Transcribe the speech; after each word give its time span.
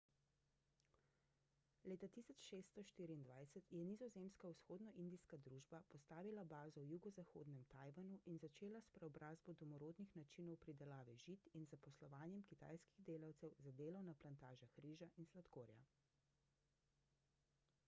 leta 1.89 2.07
1624 2.13 3.63
je 3.75 3.81
nizozemska 3.89 4.47
vzhodnoindijska 4.53 5.37
družba 5.47 5.81
postavila 5.91 6.45
bazo 6.53 6.81
v 6.85 6.89
jugozahodnem 6.95 7.59
tajvanu 7.75 8.17
in 8.33 8.39
začela 8.45 8.81
s 8.87 8.95
preobrazbo 8.97 9.55
domorodnih 9.61 10.13
načinov 10.21 10.57
pridelave 10.65 11.15
žit 11.25 11.51
in 11.61 11.67
zaposlovanjem 11.75 12.41
kitajskih 12.53 13.03
delavcev 13.11 13.53
za 13.67 13.75
delo 13.83 14.01
na 14.09 14.17
plantažah 14.25 14.73
riža 14.87 15.09
in 15.23 15.29
sladkorja 15.35 15.87